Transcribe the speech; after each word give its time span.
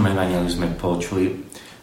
dnešnom 0.00 0.16
evaneliu 0.16 0.48
sme 0.48 0.68
počuli 0.80 1.28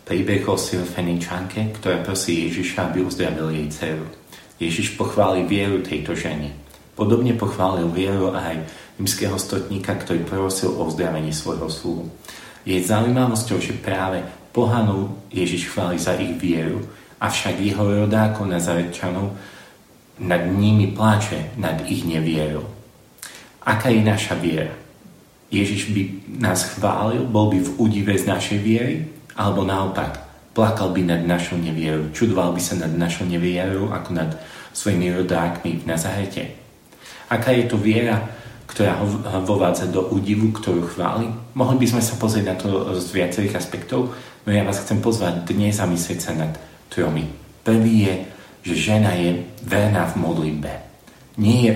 príbeh 0.01 0.41
o 0.49 0.57
Syrofeničanke, 0.57 1.77
ktorá 1.77 2.01
prosí 2.01 2.49
Ježiša, 2.49 2.89
aby 2.89 3.05
uzdravil 3.05 3.53
jej 3.53 3.69
dceru. 3.69 4.09
Ježiš 4.57 4.97
pochváli 4.97 5.45
vieru 5.45 5.85
tejto 5.85 6.17
ženy. 6.17 6.49
Podobne 6.97 7.37
pochválil 7.37 7.85
vieru 7.93 8.33
aj 8.33 8.65
rímskeho 8.97 9.37
stotníka, 9.37 9.93
ktorý 9.93 10.25
prosil 10.25 10.73
o 10.73 10.89
uzdravenie 10.89 11.29
svojho 11.29 11.69
sluhu. 11.69 12.09
Je 12.65 12.81
zaujímavosťou, 12.81 13.61
že 13.61 13.77
práve 13.77 14.25
pohanov 14.49 15.13
Ježiš 15.29 15.69
chváli 15.69 16.01
za 16.01 16.17
ich 16.17 16.41
vieru, 16.41 16.81
avšak 17.21 17.61
jeho 17.61 17.85
rodákov 17.85 18.49
Nazarečanov 18.49 19.37
nad 20.25 20.41
nimi 20.41 20.89
pláče 20.89 21.53
nad 21.61 21.85
ich 21.85 22.01
nevierou. 22.01 22.65
Aká 23.61 23.93
je 23.93 24.01
naša 24.01 24.33
viera? 24.41 24.86
Ježiš 25.47 25.95
by 25.95 26.01
nás 26.43 26.75
chválil, 26.75 27.23
bol 27.23 27.47
by 27.47 27.63
v 27.63 27.73
údive 27.79 28.11
z 28.11 28.27
našej 28.27 28.59
viery, 28.59 29.07
alebo 29.39 29.63
naopak, 29.63 30.19
plakal 30.51 30.91
by 30.91 31.05
nad 31.07 31.21
našou 31.23 31.55
nevierou, 31.55 32.11
čudoval 32.11 32.51
by 32.51 32.61
sa 32.61 32.75
nad 32.75 32.91
našou 32.91 33.23
nevierou 33.29 33.93
ako 33.93 34.09
nad 34.11 34.35
svojimi 34.75 35.13
rodákmi 35.13 35.81
v 35.81 35.87
Nazarete. 35.87 36.43
Aká 37.31 37.55
je 37.55 37.69
to 37.69 37.79
viera, 37.79 38.19
ktorá 38.67 38.99
ho 38.99 39.07
vovádza 39.47 39.87
do 39.87 40.11
údivu, 40.11 40.51
ktorú 40.51 40.83
chváli? 40.91 41.31
Mohli 41.55 41.77
by 41.79 41.87
sme 41.95 42.03
sa 42.03 42.19
pozrieť 42.19 42.45
na 42.45 42.55
to 42.59 42.67
z 42.99 43.07
viacerých 43.15 43.55
aspektov, 43.55 44.11
no 44.43 44.49
ja 44.51 44.67
vás 44.67 44.83
chcem 44.83 44.99
pozvať 44.99 45.47
dnes 45.47 45.79
zamyslieť 45.79 46.19
sa 46.19 46.35
nad 46.35 46.51
tromi. 46.91 47.23
Prvý 47.63 47.95
je, 48.03 48.15
že 48.67 48.91
žena 48.91 49.15
je 49.15 49.47
verná 49.63 50.03
v 50.11 50.19
modlitbe. 50.19 50.71
Nie 51.39 51.59
je, 51.63 51.73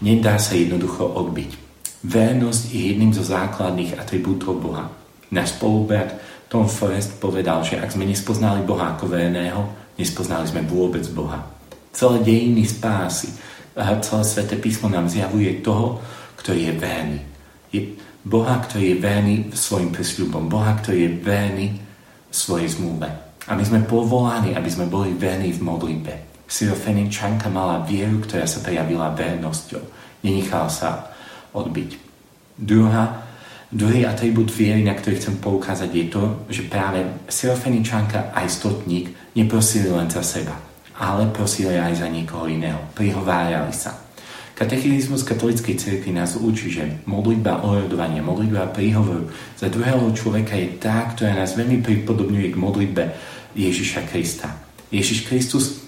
nedá 0.00 0.40
sa 0.40 0.56
jednoducho 0.56 1.04
odbiť. 1.04 1.69
Vernosť 2.00 2.62
je 2.72 2.80
jedným 2.92 3.12
zo 3.12 3.20
základných 3.20 4.00
atribútov 4.00 4.56
Boha. 4.56 4.88
Náš 5.30 5.60
spolubrat 5.60 6.16
Tom 6.48 6.66
Forrest 6.66 7.20
povedal, 7.20 7.62
že 7.62 7.76
ak 7.76 7.92
sme 7.92 8.08
nespoznali 8.08 8.64
Boha 8.64 8.96
ako 8.96 9.06
verného, 9.06 9.92
nespoznali 10.00 10.48
sme 10.48 10.64
vôbec 10.64 11.04
Boha. 11.12 11.44
Celé 11.92 12.24
dejiny 12.24 12.64
spásy, 12.64 13.30
a 13.76 13.96
celé 14.02 14.24
sveté 14.26 14.56
písmo 14.58 14.90
nám 14.90 15.06
zjavuje 15.06 15.62
toho, 15.62 16.02
ktorý 16.42 16.72
je 16.72 16.74
verný. 16.74 17.20
Je 17.70 17.80
Boha, 18.20 18.58
ktorý 18.60 18.92
je 18.92 18.96
verný 18.98 19.36
svojim 19.54 19.94
prísľubom. 19.94 20.50
Boha, 20.50 20.74
ktorý 20.76 20.98
je 21.06 21.16
verný 21.22 21.66
svojej 22.28 22.76
zmluve. 22.76 23.08
A 23.46 23.56
my 23.56 23.64
sme 23.64 23.86
povolaní, 23.86 24.52
aby 24.52 24.68
sme 24.68 24.90
boli 24.90 25.14
verní 25.14 25.54
v 25.54 25.64
modlitbe. 25.64 26.12
Syrofeničanka 26.50 27.46
mala 27.48 27.86
vieru, 27.86 28.20
ktorá 28.20 28.44
sa 28.44 28.60
prejavila 28.60 29.14
vernosťou. 29.14 29.82
Nenechala 30.26 30.68
sa 30.68 31.14
odbiť. 31.54 31.90
Druhá, 32.60 33.24
druhý 33.72 34.04
atribút 34.04 34.52
viery, 34.52 34.84
na 34.84 34.92
ktorý 34.92 35.16
chcem 35.16 35.36
poukázať, 35.40 35.90
je 35.90 36.06
to, 36.12 36.22
že 36.52 36.68
práve 36.68 37.02
Syrofeničanka 37.30 38.34
aj 38.36 38.46
stotník 38.50 39.10
neprosili 39.32 39.88
len 39.88 40.10
za 40.10 40.20
seba, 40.20 40.58
ale 40.98 41.30
prosili 41.32 41.78
aj 41.78 42.04
za 42.04 42.08
niekoho 42.10 42.50
iného. 42.50 42.78
Prihovárali 42.92 43.72
sa. 43.72 43.96
Katechizmus 44.60 45.24
katolíckej 45.24 45.80
cirkvi 45.80 46.12
nás 46.12 46.36
učí, 46.36 46.68
že 46.68 47.00
modlitba 47.08 47.64
orodovania, 47.64 48.20
modlitba 48.20 48.68
príhovoru 48.76 49.32
za 49.56 49.72
druhého 49.72 50.12
človeka 50.12 50.52
je 50.52 50.76
tá, 50.76 51.08
ktorá 51.16 51.32
nás 51.32 51.56
veľmi 51.56 51.80
pripodobňuje 51.80 52.52
k 52.52 52.60
modlitbe 52.60 53.02
Ježiša 53.56 54.04
Krista. 54.12 54.52
Ježiš 54.92 55.24
Kristus 55.24 55.80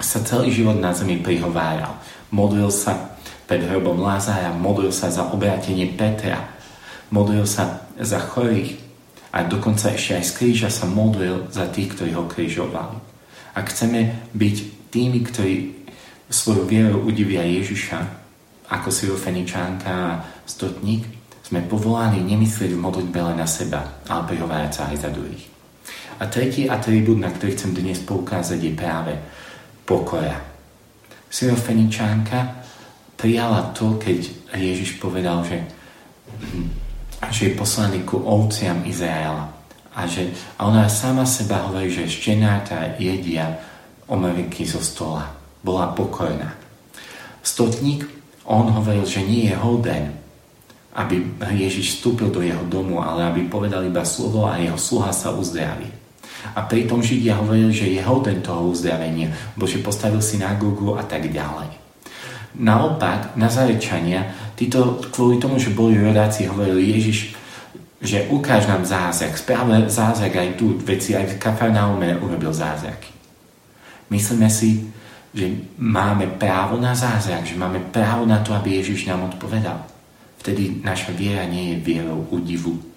sa 0.00 0.24
celý 0.24 0.48
život 0.48 0.80
na 0.80 0.96
zemi 0.96 1.20
prihováral. 1.20 2.00
Modlil 2.32 2.72
sa 2.72 3.15
pred 3.46 3.62
hrobom 3.62 4.02
Lázára, 4.02 4.50
modlil 4.50 4.90
sa 4.90 5.08
za 5.08 5.30
obrátenie 5.30 5.94
Petra, 5.94 6.50
modlil 7.14 7.46
sa 7.46 7.86
za 7.94 8.18
chorých 8.18 8.76
a 9.30 9.46
dokonca 9.46 9.94
ešte 9.94 10.18
aj 10.18 10.24
z 10.26 10.32
kríža 10.34 10.70
sa 10.70 10.90
modlil 10.90 11.46
za 11.54 11.70
tých, 11.70 11.94
ktorí 11.94 12.10
ho 12.18 12.26
krížovali. 12.26 12.98
Ak 13.54 13.70
chceme 13.70 14.30
byť 14.34 14.56
tými, 14.90 15.18
ktorí 15.22 15.54
svoju 16.26 16.66
vieru 16.66 17.06
udivia 17.06 17.46
Ježiša, 17.46 17.98
ako 18.66 18.90
Syrofeničánka 18.90 19.90
a 19.90 20.18
Stotník, 20.42 21.06
sme 21.46 21.62
povolaní 21.62 22.26
nemyslieť 22.26 22.74
v 22.74 22.82
modlitbe 22.82 23.22
len 23.22 23.38
na 23.38 23.46
seba, 23.46 24.02
ale 24.10 24.34
prihovárať 24.34 24.72
sa 24.74 24.82
aj 24.90 24.96
za 24.98 25.10
druhých. 25.14 25.46
A 26.18 26.26
tretí 26.26 26.66
atribút, 26.66 27.22
na 27.22 27.30
ktorý 27.30 27.54
chcem 27.54 27.70
dnes 27.70 28.02
poukázať, 28.02 28.58
je 28.58 28.72
práve 28.74 29.14
pokora. 29.86 30.42
Syrofeničánka 31.30 32.65
prijala 33.16 33.72
to, 33.72 33.96
keď 33.96 34.28
Ježiš 34.52 35.00
povedal, 35.00 35.42
že, 35.42 35.64
že 37.32 37.50
je 37.50 37.58
poslaný 37.58 38.04
ku 38.04 38.20
ovciam 38.20 38.84
Izraela. 38.84 39.50
A, 39.96 40.04
že, 40.04 40.28
a 40.60 40.68
ona 40.68 40.92
sama 40.92 41.24
seba 41.24 41.64
hovorí, 41.66 41.88
že 41.88 42.04
štenáta 42.04 43.00
jedia 43.00 43.56
omeriky 44.12 44.68
zo 44.68 44.84
stola. 44.84 45.32
Bola 45.64 45.90
pokojná. 45.96 46.52
Stotník, 47.40 48.04
on 48.44 48.68
hovoril, 48.70 49.08
že 49.08 49.24
nie 49.24 49.48
je 49.48 49.56
hoden, 49.56 50.12
aby 50.96 51.40
Ježiš 51.56 51.98
vstúpil 51.98 52.28
do 52.28 52.44
jeho 52.44 52.62
domu, 52.68 53.00
ale 53.00 53.24
aby 53.24 53.48
povedal 53.48 53.84
iba 53.84 54.04
slovo 54.04 54.44
a 54.44 54.60
jeho 54.60 54.76
sluha 54.76 55.10
sa 55.12 55.32
uzdraví. 55.32 55.88
A 56.54 56.62
pritom 56.68 57.02
Židia 57.02 57.40
hovorili, 57.40 57.72
že 57.72 57.90
je 57.90 58.00
hoden 58.04 58.44
toho 58.44 58.70
uzdravenia, 58.70 59.32
bo 59.56 59.64
že 59.64 59.82
postavil 59.82 60.22
synagogu 60.22 60.94
a 60.94 61.02
tak 61.02 61.26
ďalej. 61.32 61.85
Naopak, 62.56 63.36
Nazarečania, 63.36 64.32
títo 64.56 65.00
kvôli 65.12 65.36
tomu, 65.36 65.60
že 65.60 65.76
boli 65.76 66.00
rodáci, 66.00 66.48
hovorili 66.48 66.96
Ježiš, 66.96 67.36
že 68.00 68.28
ukáž 68.32 68.68
nám 68.68 68.84
zázrak. 68.84 69.36
Správne 69.36 69.88
zázrak 69.88 70.36
aj 70.36 70.48
tu, 70.56 70.76
veci 70.80 71.12
aj 71.16 71.36
v 71.36 71.38
Kafarnaume 71.40 72.16
urobil 72.20 72.52
zázraky. 72.52 73.12
Myslíme 74.08 74.48
si, 74.48 74.88
že 75.36 75.52
máme 75.76 76.40
právo 76.40 76.80
na 76.80 76.96
zázrak, 76.96 77.44
že 77.44 77.60
máme 77.60 77.92
právo 77.92 78.24
na 78.24 78.40
to, 78.40 78.56
aby 78.56 78.80
Ježiš 78.80 79.04
nám 79.04 79.28
odpovedal. 79.28 79.84
Vtedy 80.40 80.80
naša 80.80 81.12
viera 81.12 81.44
nie 81.44 81.74
je 81.74 81.82
vierou 81.82 82.24
údivu. 82.32 82.95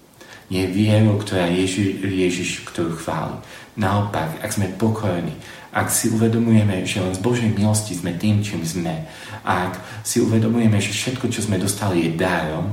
Je 0.50 0.66
vierou, 0.66 1.14
ktorá 1.22 1.46
Ježiš, 1.46 2.02
Ježiš 2.02 2.66
ktorú 2.66 2.98
chváli. 2.98 3.38
Naopak, 3.78 4.42
ak 4.42 4.50
sme 4.50 4.66
pokorní, 4.74 5.30
ak 5.70 5.86
si 5.86 6.10
uvedomujeme, 6.10 6.82
že 6.82 6.98
len 6.98 7.14
z 7.14 7.22
Božej 7.22 7.54
milosti 7.54 7.94
sme 7.94 8.18
tým, 8.18 8.42
čím 8.42 8.66
sme, 8.66 9.06
ak 9.46 9.78
si 10.02 10.18
uvedomujeme, 10.18 10.82
že 10.82 10.90
všetko, 10.90 11.30
čo 11.30 11.46
sme 11.46 11.62
dostali, 11.62 12.10
je 12.10 12.18
dárom, 12.18 12.66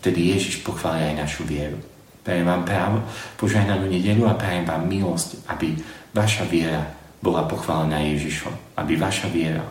vtedy 0.00 0.32
Ježiš 0.32 0.64
pochvália 0.64 1.12
aj 1.12 1.28
našu 1.28 1.44
vieru. 1.44 1.76
Prajem 2.24 2.48
vám 2.48 2.64
právo, 2.64 2.96
požehnanú 3.36 3.92
nedelu 3.92 4.24
a 4.24 4.38
prajem 4.38 4.64
vám 4.64 4.88
milosť, 4.88 5.44
aby 5.52 5.76
vaša 6.16 6.48
viera 6.48 6.88
bola 7.20 7.44
pochválená 7.44 8.00
Ježišom, 8.16 8.80
aby 8.80 8.96
vaša 8.96 9.28
viera 9.28 9.62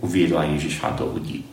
uviedla 0.00 0.46
Ježiša 0.54 0.96
do 0.96 1.18
ľudí. 1.18 1.44